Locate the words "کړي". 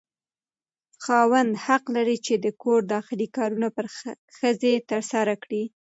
5.43-5.63